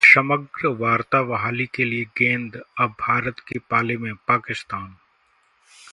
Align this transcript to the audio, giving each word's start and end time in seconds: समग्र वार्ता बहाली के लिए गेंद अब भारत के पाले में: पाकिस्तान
समग्र 0.03 0.67
वार्ता 0.79 1.21
बहाली 1.23 1.65
के 1.75 1.85
लिए 1.85 2.05
गेंद 2.17 2.61
अब 2.79 2.95
भारत 3.01 3.39
के 3.47 3.59
पाले 3.59 3.97
में: 3.97 4.13
पाकिस्तान 4.27 4.95